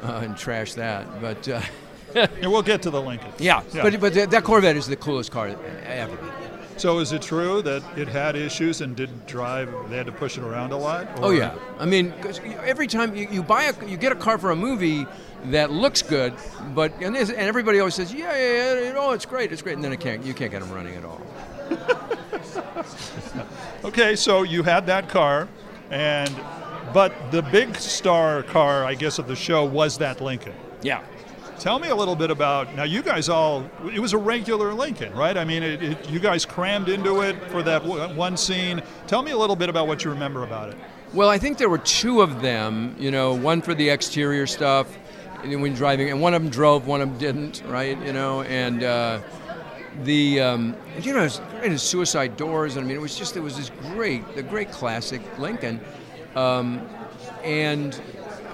[0.03, 1.21] uh, and trashed that.
[1.21, 1.61] But uh,
[2.41, 3.31] And we'll get to the Lincoln.
[3.39, 5.53] yeah, but but that, that Corvette is the coolest car
[5.85, 6.17] ever.
[6.77, 9.73] So is it true that it had issues and didn't drive?
[9.89, 11.07] They had to push it around a lot.
[11.17, 12.13] Oh yeah, I mean,
[12.63, 15.05] every time you, you buy a you get a car for a movie
[15.51, 16.33] that looks good,
[16.73, 19.61] but and, this, and everybody always says yeah yeah yeah, you know, it's great it's
[19.61, 21.21] great, and then it can't you can't get them running at all.
[23.85, 25.47] Okay, so you had that car,
[25.91, 26.35] and
[26.91, 30.55] but the big star car, I guess, of the show was that Lincoln.
[30.81, 31.03] Yeah.
[31.59, 32.83] Tell me a little bit about now.
[32.83, 35.37] You guys all it was a regular Lincoln, right?
[35.37, 38.81] I mean, it, it, you guys crammed into it for that w- one scene.
[39.05, 40.77] Tell me a little bit about what you remember about it.
[41.13, 42.95] Well, I think there were two of them.
[42.97, 45.04] You know, one for the exterior stuff and
[45.43, 47.63] when driving, and one of them drove, one of them didn't.
[47.67, 47.97] Right?
[48.03, 49.19] You know, and uh,
[50.03, 52.75] the um, you know, it was great as suicide doors.
[52.75, 55.79] And I mean, it was just it was this great, the great classic Lincoln.
[56.35, 56.81] Um,
[57.43, 57.93] and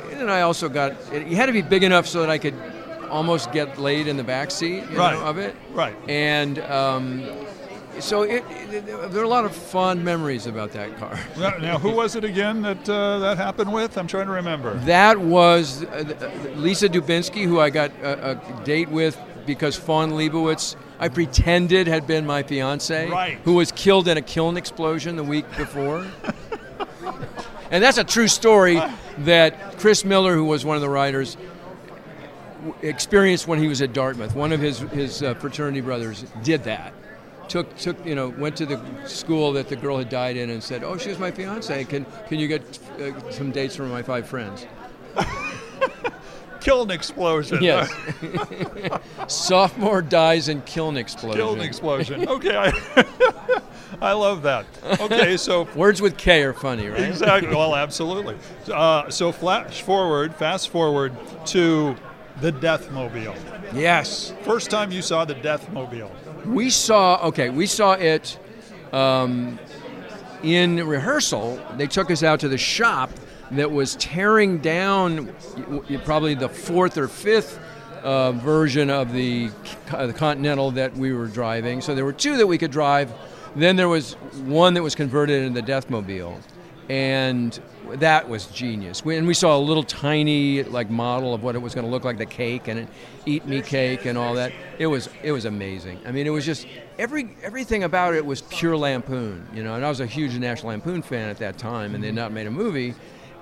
[0.09, 2.37] and then I also got it, you had to be big enough so that I
[2.37, 2.53] could
[3.09, 5.13] almost get laid in the back seat you Right.
[5.13, 5.55] know, of it.
[5.73, 5.95] Right.
[6.07, 7.23] And um,
[8.01, 11.17] so it, it, there are a lot of fond memories about that car.
[11.37, 13.97] Now, now, who was it again that uh, that happened with?
[13.97, 14.75] I'm trying to remember.
[14.85, 20.75] That was uh, Lisa Dubinsky, who I got a, a date with because Fawn Liebowitz,
[20.99, 23.39] I pretended had been my fiance, Right.
[23.43, 26.05] who was killed in a kiln explosion the week before.
[27.71, 28.79] and that's a true story
[29.19, 31.37] that Chris Miller, who was one of the writers,
[32.81, 34.35] experienced when he was at Dartmouth.
[34.35, 36.93] One of his his uh, fraternity brothers did that.
[37.51, 40.63] Took took you know went to the school that the girl had died in and
[40.63, 41.83] said, "Oh, she was my fiance.
[41.83, 44.65] Can can you get uh, some dates from my five friends?"
[46.61, 47.61] Kiln explosion.
[47.61, 47.91] Yes.
[49.27, 51.41] Sophomore dies in kiln explosion.
[51.41, 52.25] Kiln explosion.
[52.29, 53.59] Okay, I,
[54.01, 54.65] I love that.
[55.01, 57.01] Okay, so Words with K are funny, right?
[57.01, 57.53] exactly.
[57.53, 58.37] Well, absolutely.
[58.71, 61.13] Uh, so flash forward, fast forward
[61.47, 61.97] to
[62.39, 63.35] the Deathmobile.
[63.73, 64.33] Yes.
[64.43, 66.11] First time you saw the Deathmobile.
[66.45, 68.37] We saw, okay, we saw it
[68.91, 69.59] um,
[70.43, 71.59] in rehearsal.
[71.77, 73.11] They took us out to the shop
[73.51, 75.33] that was tearing down
[76.05, 77.59] probably the fourth or fifth
[78.01, 79.51] uh, version of the,
[79.91, 81.81] uh, the Continental that we were driving.
[81.81, 83.13] So there were two that we could drive.
[83.55, 84.13] Then there was
[84.45, 86.39] one that was converted into the Deathmobile.
[86.89, 87.59] And
[87.99, 89.03] that was genius.
[89.03, 91.91] We, and we saw a little tiny like model of what it was going to
[91.91, 92.87] look like, the cake and an
[93.25, 94.51] eat me cake and all that.
[94.79, 95.99] It was it was amazing.
[96.05, 99.75] I mean, it was just every everything about it was pure Lampoon, you know.
[99.75, 102.31] And I was a huge National Lampoon fan at that time, and they had not
[102.31, 102.95] made a movie,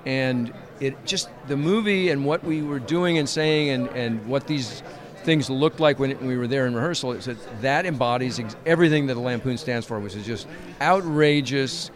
[0.06, 4.46] and it just the movie and what we were doing and saying and and what
[4.46, 4.82] these
[5.22, 7.12] things looked like when we were there in rehearsal.
[7.12, 10.46] It said that embodies everything that the Lampoon stands for, which is just
[10.80, 11.90] outrageous,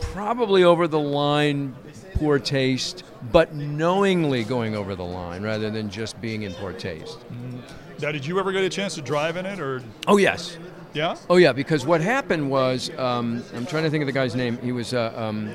[0.00, 1.74] probably over the line,
[2.18, 7.18] poor taste, but knowingly going over the line rather than just being in poor taste.
[8.00, 10.58] Now, did you ever get a chance to drive in it, or Oh yes,
[10.94, 11.16] yeah?
[11.28, 11.52] oh yeah.
[11.52, 14.58] Because what happened was, um, I'm trying to think of the guy's name.
[14.58, 15.54] He was uh, um,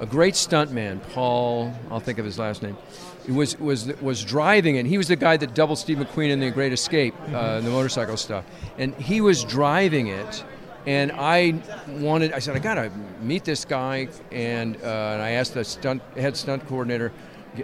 [0.00, 1.72] a great stuntman, Paul.
[1.90, 2.76] I'll think of his last name.
[3.24, 4.86] He was was was driving it.
[4.86, 8.16] He was the guy that doubled Steve McQueen in The Great Escape, uh, the motorcycle
[8.16, 8.44] stuff,
[8.78, 10.44] and he was driving it.
[10.88, 11.60] And I
[12.00, 14.08] wanted, I said, I gotta meet this guy.
[14.32, 14.78] And, uh,
[15.12, 17.12] and I asked the stunt head stunt coordinator,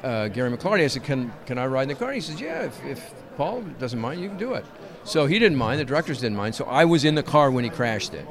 [0.03, 0.85] uh, Gary McLarty.
[0.85, 2.09] I said, can can I ride in the car?
[2.09, 4.67] And he says, Yeah, if, if Paul doesn't mind, you can do it.
[5.05, 5.81] So he didn't mind.
[5.81, 6.55] The directors didn't mind.
[6.55, 8.27] So I was in the car when he crashed it.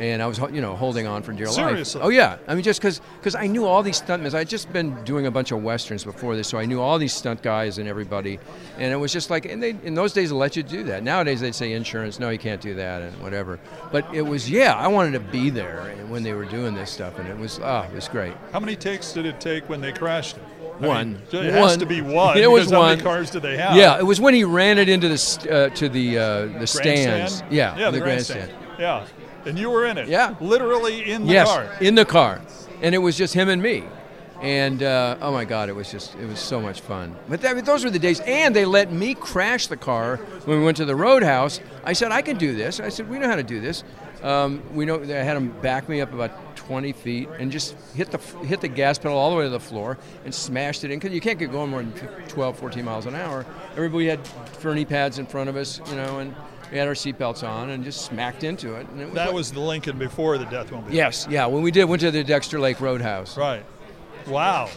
[0.00, 2.00] And I was, you know, holding on for dear Seriously?
[2.00, 2.06] life.
[2.06, 4.34] Oh yeah, I mean, just because because I knew all these stuntmen.
[4.34, 7.12] I'd just been doing a bunch of westerns before this, so I knew all these
[7.12, 8.38] stunt guys and everybody.
[8.78, 11.02] And it was just like, and they in those days they let you do that.
[11.02, 13.60] Nowadays they'd say insurance, no, you can't do that, and whatever.
[13.92, 17.18] But it was, yeah, I wanted to be there when they were doing this stuff,
[17.18, 18.32] and it was, ah, it was great.
[18.52, 20.42] How many takes did it take when they crashed it?
[20.82, 21.12] I One.
[21.12, 21.78] mean, it has One.
[21.78, 22.38] to be one.
[22.38, 23.04] It was because How many one.
[23.04, 23.76] cars did they have?
[23.76, 27.42] Yeah, it was when he ran it into the uh, to the uh, the stands.
[27.50, 28.50] Yeah, yeah, the, grandstand.
[28.78, 29.04] Yeah,
[29.46, 30.08] and you were in it.
[30.08, 30.34] Yeah.
[30.40, 31.76] literally in the yes, car.
[31.80, 32.40] in the car,
[32.82, 33.84] and it was just him and me.
[34.40, 37.14] And uh, oh my God, it was just it was so much fun.
[37.28, 40.64] But that, those were the days, and they let me crash the car when we
[40.64, 41.60] went to the roadhouse.
[41.84, 42.80] I said I can do this.
[42.80, 43.84] I said we know how to do this.
[44.22, 48.10] Um, we know I had them back me up about 20 feet and just hit
[48.10, 50.98] the hit the gas pedal all the way to the floor and smashed it in
[50.98, 51.92] because you can't get going more than
[52.28, 53.44] 12, 14 miles an hour.
[53.72, 56.34] Everybody had Fernie pads in front of us, you know, and
[56.70, 58.86] we had our seatbelts on and just smacked into it.
[58.96, 60.92] it was that like, was the Lincoln before the death Deathmobile.
[60.92, 61.46] Yes, yeah.
[61.46, 63.36] When we did, went to the Dexter Lake Roadhouse.
[63.36, 63.64] Right.
[64.26, 64.68] Wow.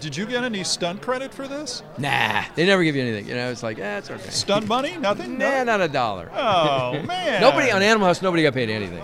[0.00, 1.82] Did you get any stunt credit for this?
[1.96, 3.28] Nah, they never give you anything.
[3.28, 4.30] You know, it's like, eh, it's okay.
[4.30, 4.96] Stunt money?
[4.96, 5.38] Nothing?
[5.38, 6.28] nah, not a dollar.
[6.34, 7.40] Oh man.
[7.40, 8.20] nobody on Animal House.
[8.20, 9.02] Nobody got paid anything.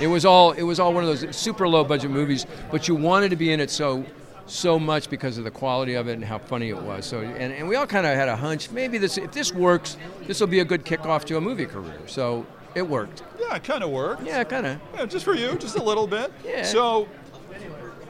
[0.00, 0.52] It was all.
[0.52, 3.52] It was all one of those super low budget movies, but you wanted to be
[3.52, 4.04] in it so
[4.46, 7.04] so much because of the quality of it and how funny it was.
[7.04, 9.96] So, and, and we all kind of had a hunch maybe this if this works,
[10.26, 11.98] this will be a good kickoff to a movie career.
[12.06, 13.22] So it worked.
[13.40, 14.24] Yeah, it kind of worked.
[14.24, 14.80] Yeah, kind of.
[14.94, 16.32] Yeah, just for you, just a little bit.
[16.44, 16.62] yeah.
[16.62, 17.08] So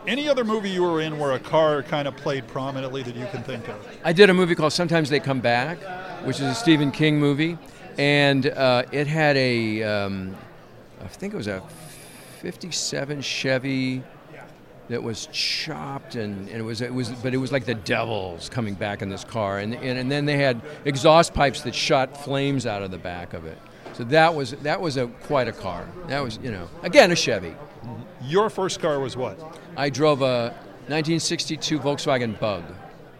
[0.07, 3.27] any other movie you were in where a car kind of played prominently that you
[3.27, 3.77] can think of?
[4.05, 5.79] I did a movie called Sometimes They Come Back,
[6.25, 7.59] which is a Stephen King movie,
[7.99, 10.37] and uh, it had a, um,
[11.03, 11.62] I think it was a
[12.40, 14.03] 57 Chevy
[14.88, 18.49] that was chopped and, and, it was it was but it was like the devils
[18.49, 19.59] coming back in this car.
[19.59, 23.33] And, and and then they had exhaust pipes that shot flames out of the back
[23.33, 23.59] of it.
[23.94, 25.87] So that was that was a quite a car.
[26.09, 27.55] That was you know again a Chevy.
[28.22, 29.38] Your first car was what?
[29.77, 30.51] I drove a
[30.88, 32.64] 1962 Volkswagen Bug.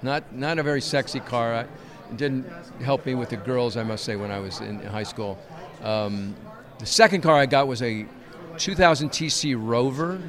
[0.03, 1.67] Not not a very sexy car.
[2.11, 2.47] It didn't
[2.81, 5.39] help me with the girls, I must say, when I was in high school.
[5.83, 6.37] Um,
[6.79, 8.07] the second car I got was a
[8.59, 10.21] 2000 TC Rover,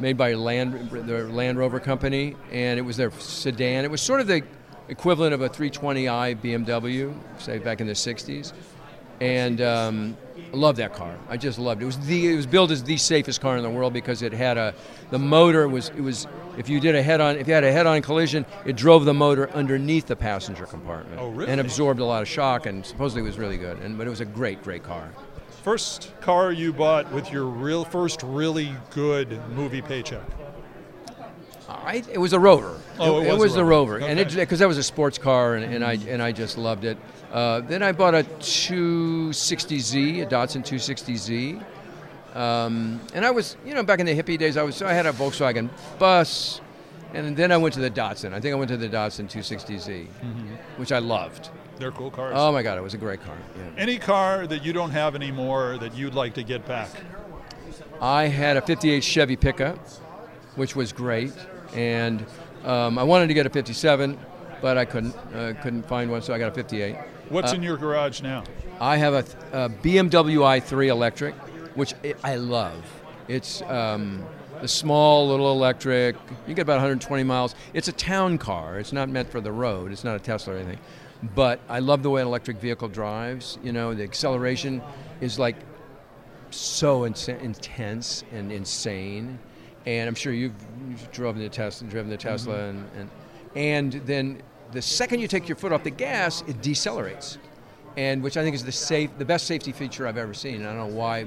[0.00, 3.84] made by Land the Land Rover company, and it was their sedan.
[3.84, 4.42] It was sort of the
[4.88, 8.52] equivalent of a 320i BMW, say back in the 60s
[9.20, 10.16] and um,
[10.52, 11.14] I love that car.
[11.28, 11.84] I just loved it.
[11.84, 14.32] It was the it was built as the safest car in the world because it
[14.32, 14.74] had a
[15.10, 17.70] the motor was it was if you did a head on if you had a
[17.70, 21.50] head on collision, it drove the motor underneath the passenger compartment oh, really?
[21.50, 23.78] and absorbed a lot of shock and supposedly was really good.
[23.78, 25.10] And but it was a great great car.
[25.62, 30.24] First car you bought with your real first really good movie paycheck.
[31.68, 32.80] I, it was a Rover.
[32.98, 34.10] Oh, it, it was, it was the Rover, okay.
[34.10, 36.98] and because that was a sports car, and, and I and I just loved it.
[37.30, 41.62] Uh, then I bought a 260Z, a Datsun 260Z.
[42.34, 45.06] Um, and I was, you know, back in the hippie days, I was I had
[45.06, 45.68] a Volkswagen
[45.98, 46.60] bus,
[47.12, 48.32] and then I went to the Datsun.
[48.32, 50.54] I think I went to the Datsun 260Z, mm-hmm.
[50.76, 51.50] which I loved.
[51.80, 52.34] They're cool cars.
[52.36, 53.36] Oh my God, it was a great car.
[53.56, 53.82] Yeah.
[53.82, 56.90] Any car that you don't have anymore that you'd like to get back?
[58.02, 59.78] I had a 58 Chevy pickup,
[60.56, 61.32] which was great,
[61.74, 62.24] and
[62.64, 64.18] um, I wanted to get a 57,
[64.60, 66.96] but I couldn't uh, couldn't find one, so I got a 58.
[67.30, 68.44] What's uh, in your garage now?
[68.78, 71.34] I have a, a, BMW i3 electric,
[71.76, 72.84] which I love.
[73.26, 74.22] It's um,
[74.60, 76.16] a small little electric.
[76.46, 77.54] You get about 120 miles.
[77.74, 78.78] It's a town car.
[78.78, 79.92] It's not meant for the road.
[79.92, 80.78] It's not a Tesla or anything.
[81.34, 83.58] But I love the way an electric vehicle drives.
[83.62, 84.82] You know, the acceleration
[85.20, 85.56] is like
[86.50, 89.38] so in- intense and insane.
[89.86, 90.54] And I'm sure you've,
[90.88, 92.78] you've driven the Tesla, driven the Tesla, mm-hmm.
[92.78, 93.10] and, and
[93.54, 94.42] and then
[94.72, 97.38] the second you take your foot off the gas, it decelerates,
[97.96, 100.62] and which I think is the safe, the best safety feature I've ever seen.
[100.62, 101.26] I don't know why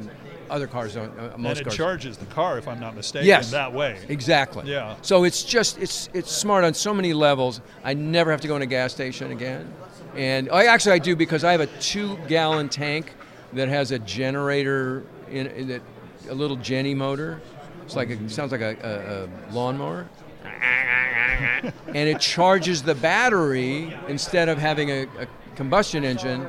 [0.49, 1.17] other cars don't.
[1.17, 1.75] Uh, most and it cars.
[1.75, 3.99] charges the car, if I'm not mistaken, yes, that way.
[4.07, 4.69] Exactly.
[4.69, 4.95] Yeah.
[5.01, 7.61] So it's just it's it's smart on so many levels.
[7.83, 9.71] I never have to go in a gas station again,
[10.15, 13.13] and I actually I do because I have a two-gallon tank
[13.53, 15.81] that has a generator in, in it,
[16.29, 17.41] a little Jenny motor.
[17.83, 20.07] It's like it sounds like a, a, a lawnmower
[21.87, 26.47] and it charges the battery instead of having a, a combustion engine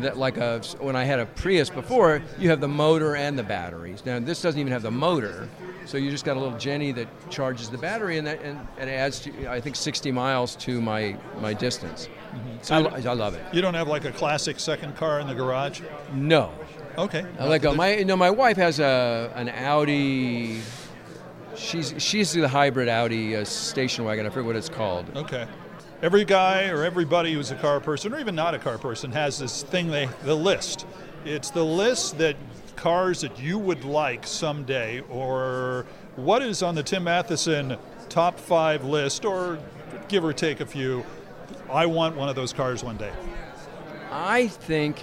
[0.00, 3.42] that like a when I had a Prius before, you have the motor and the
[3.42, 4.04] batteries.
[4.04, 5.48] Now this doesn't even have the motor,
[5.84, 8.90] so you just got a little Jenny that charges the battery, and that and, and
[8.90, 12.08] it adds to I think 60 miles to my my distance.
[12.08, 12.56] Mm-hmm.
[12.62, 13.42] So I, I, love it.
[13.52, 15.80] You don't have like a classic second car in the garage?
[16.12, 16.52] No.
[16.98, 17.24] Okay.
[17.38, 17.74] I let go.
[17.74, 20.60] my you know my wife has a an Audi
[21.56, 24.26] She's she's the hybrid Audi uh, station wagon.
[24.26, 25.06] I forget what it's called.
[25.16, 25.46] Okay.
[26.02, 29.38] Every guy or everybody who's a car person, or even not a car person, has
[29.38, 30.86] this thing they the list.
[31.24, 32.36] It's the list that
[32.76, 37.78] cars that you would like someday, or what is on the Tim Matheson
[38.10, 39.58] top five list, or
[40.08, 41.04] give or take a few.
[41.70, 43.12] I want one of those cars one day.
[44.12, 45.02] I think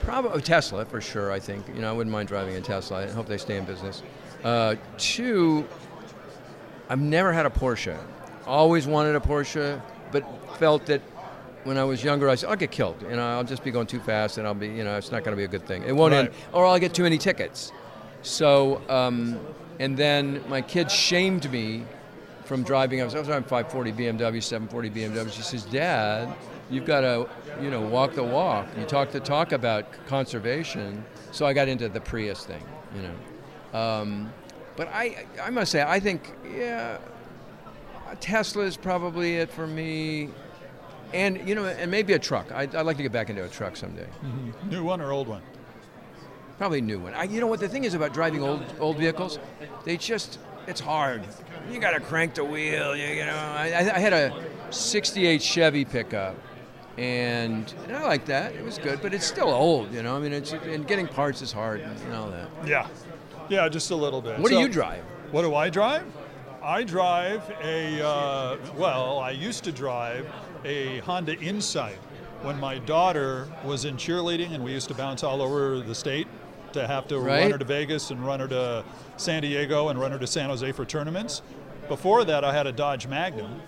[0.00, 1.30] probably Tesla for sure.
[1.30, 3.04] I think you know I wouldn't mind driving a Tesla.
[3.04, 4.02] I hope they stay in business.
[4.42, 5.66] Uh, two,
[6.88, 7.96] I've never had a Porsche.
[8.52, 10.24] Always wanted a Porsche, but
[10.58, 11.00] felt that
[11.64, 13.00] when I was younger, I said, I'll get killed.
[13.00, 15.24] You know, I'll just be going too fast and I'll be, you know, it's not
[15.24, 15.84] going to be a good thing.
[15.84, 16.26] It won't right.
[16.26, 17.72] end, or I'll get too many tickets.
[18.20, 19.40] So, um,
[19.78, 21.86] and then my kid shamed me
[22.44, 23.00] from driving.
[23.00, 25.32] I was, I was driving 540 BMW, 740 BMW.
[25.32, 26.30] She says, "Dad,
[26.68, 27.26] you've got to,
[27.58, 28.66] you know, walk the walk.
[28.78, 32.62] You talk the talk about conservation." So I got into the Prius thing,
[32.94, 33.78] you know.
[33.80, 34.30] Um,
[34.76, 36.98] but I, I must say, I think, yeah,
[38.20, 40.28] Tesla is probably it for me.
[41.12, 42.50] And you know, and maybe a truck.
[42.52, 44.06] I'd, I'd like to get back into a truck someday.
[44.24, 44.70] Mm-hmm.
[44.70, 45.42] New one or old one?
[46.58, 47.12] Probably new one.
[47.14, 49.38] I, you know what the thing is about driving old old vehicles?
[49.84, 51.22] They just it's hard.
[51.70, 52.96] You got to crank the wheel.
[52.96, 56.36] You, you know, I, I had a '68 Chevy pickup,
[56.96, 58.54] and, and I like that.
[58.54, 59.92] It was good, but it's still old.
[59.92, 62.48] You know, I mean, it's and getting parts is hard and, and all that.
[62.66, 62.88] Yeah.
[63.48, 64.38] Yeah, just a little bit.
[64.38, 65.02] What do you drive?
[65.30, 66.04] What do I drive?
[66.62, 70.26] I drive a, uh, well, I used to drive
[70.64, 71.98] a Honda Insight
[72.42, 76.26] when my daughter was in cheerleading and we used to bounce all over the state
[76.72, 77.42] to have to Right.
[77.42, 78.84] run her to Vegas and run her to
[79.16, 81.42] San Diego and run her to San Jose for tournaments.
[81.88, 83.60] Before that, I had a Dodge Magnum,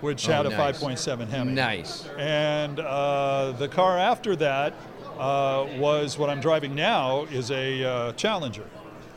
[0.00, 0.80] which Oh, had a nice.
[0.80, 1.52] 5.7 Hemi.
[1.52, 2.08] Nice.
[2.18, 4.74] And uh, the car after that
[5.18, 8.64] uh, was what I'm driving now is a uh, Challenger.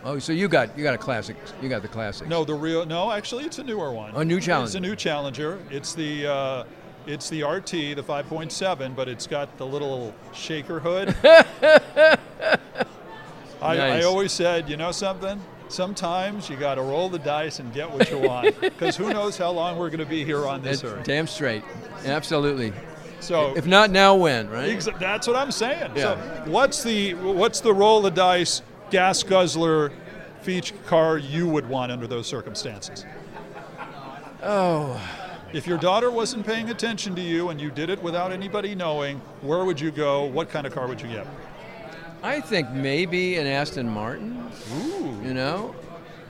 [0.04, 1.36] Oh, so you got you got a classic.
[1.62, 2.28] You got the classic.
[2.28, 3.12] No, the real no.
[3.12, 4.16] Actually, it's a newer one.
[4.16, 4.66] A new Challenger.
[4.66, 5.60] It's a new Challenger.
[5.70, 6.64] It's the uh,
[7.08, 11.16] it's the RT, the 5.7, but it's got the little shaker hood.
[13.62, 15.42] I, I always said, you know something.
[15.68, 19.38] Sometimes you got to roll the dice and get what you want, because who knows
[19.38, 21.06] how long we're going to be here on this That's earth.
[21.06, 21.64] damn straight.
[22.06, 22.74] Absolutely.
[23.20, 24.50] So If not now, when?
[24.50, 24.80] Right?
[25.00, 25.92] That's what I'm saying.
[25.96, 26.02] Yeah.
[26.02, 29.92] So what's the what's the roll of the dice gas guzzler
[30.42, 33.06] feature car you would want under those circumstances?
[34.44, 35.00] Oh.
[35.54, 39.20] If your daughter wasn't paying attention to you and you did it without anybody knowing,
[39.42, 40.26] where would you go?
[40.26, 41.28] What kind of car would you get?
[42.24, 44.50] I think maybe an Aston Martin.
[44.76, 45.20] Ooh.
[45.24, 45.76] You know,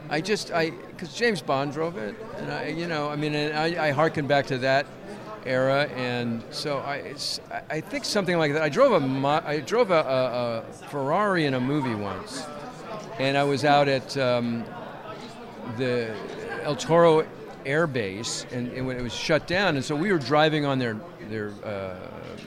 [0.10, 3.58] I just I because James Bond drove it, and I you know I mean and
[3.58, 4.86] I, I hearken back to that
[5.45, 7.13] era, and so I
[7.69, 8.62] I- think something like that.
[8.62, 12.43] I drove a I drove a, a, a Ferrari in a movie once,
[13.19, 14.63] and I was out at um,
[15.77, 16.15] the
[16.63, 17.25] El Toro
[17.65, 20.80] Air Base, and, and when it was shut down, and so we were driving on
[20.80, 20.97] their
[21.30, 21.95] their uh,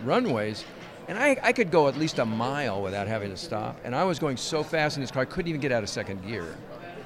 [0.05, 0.65] runways,
[1.09, 4.05] and I, I could go at least a mile without having to stop, and I
[4.05, 6.57] was going so fast in this car, I couldn't even get out of second gear.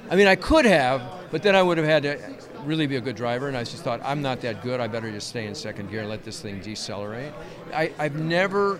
[0.09, 2.19] I mean, I could have, but then I would have had to
[2.65, 4.79] really be a good driver, and I just thought, I'm not that good.
[4.79, 7.31] I better just stay in second gear and let this thing decelerate.
[7.73, 8.79] I, I've never,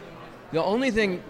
[0.52, 1.24] the only thing,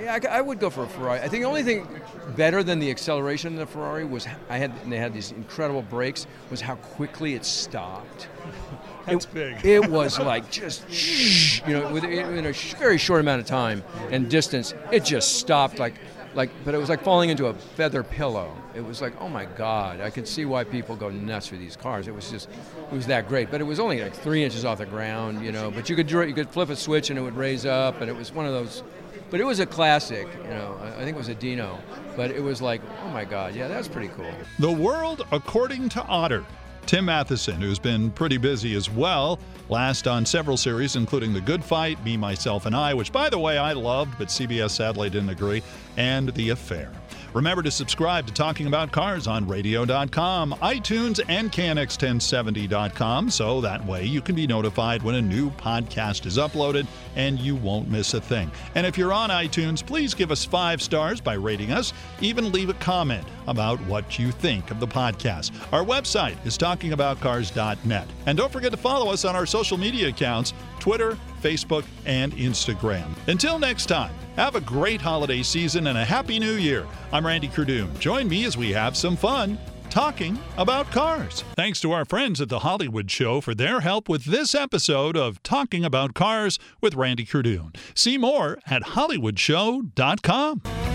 [0.00, 1.20] yeah, I, I would go for a Ferrari.
[1.20, 1.86] I think the only thing
[2.34, 5.82] better than the acceleration in the Ferrari was I had, and they had these incredible
[5.82, 8.28] brakes, was how quickly it stopped.
[9.06, 9.64] That's it, big.
[9.66, 13.46] It was like just, shh, you know, with, in a sh- very short amount of
[13.46, 15.94] time and distance, it just stopped like,
[16.34, 18.54] like, but it was like falling into a feather pillow.
[18.74, 21.76] It was like, oh my God, I could see why people go nuts for these
[21.76, 22.08] cars.
[22.08, 23.50] It was just, it was that great.
[23.50, 25.70] But it was only like three inches off the ground, you know.
[25.70, 28.16] But you could you could flip a switch and it would raise up, and it
[28.16, 28.82] was one of those.
[29.30, 30.78] But it was a classic, you know.
[30.82, 31.78] I think it was a Dino,
[32.16, 34.30] but it was like, oh my God, yeah, that's pretty cool.
[34.58, 36.44] The World According to Otter.
[36.86, 41.64] Tim Matheson, who's been pretty busy as well, last on several series, including The Good
[41.64, 45.30] Fight, Me, Myself, and I, which, by the way, I loved, but CBS sadly didn't
[45.30, 45.62] agree,
[45.96, 46.90] and The Affair.
[47.34, 54.04] Remember to subscribe to Talking About Cars on radio.com, iTunes, and KNX1070.com so that way
[54.04, 58.20] you can be notified when a new podcast is uploaded and you won't miss a
[58.20, 58.50] thing.
[58.74, 62.68] And if you're on iTunes, please give us five stars by rating us, even leave
[62.68, 65.52] a comment about what you think of the podcast.
[65.72, 68.08] Our website is talkingaboutcars.net.
[68.26, 73.06] And don't forget to follow us on our social media accounts Twitter, Facebook, and Instagram.
[73.26, 76.86] Until next time, have a great holiday season and a happy new year.
[77.12, 77.98] I'm Randy Kerdoon.
[77.98, 79.58] Join me as we have some fun
[79.90, 81.44] talking about cars.
[81.54, 85.42] Thanks to our friends at the Hollywood Show for their help with this episode of
[85.42, 87.76] Talking About Cars with Randy Kerdoon.
[87.94, 90.91] See more at hollywoodshow.com.